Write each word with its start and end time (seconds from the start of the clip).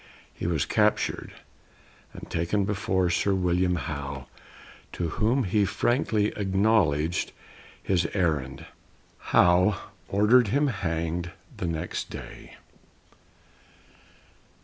He 0.33 0.47
was 0.47 0.65
captured 0.65 1.31
and 2.11 2.27
taken 2.27 2.65
before 2.65 3.11
Sir 3.11 3.35
William 3.35 3.75
Howe, 3.75 4.25
to 4.93 5.09
whom 5.09 5.43
he 5.43 5.63
frankly 5.63 6.33
acknowledged 6.35 7.31
his 7.83 8.07
errand. 8.15 8.65
Howe 9.29 9.79
ordered 10.07 10.47
him 10.47 10.69
hanged 10.69 11.29
next 11.61 12.09
day. 12.09 12.55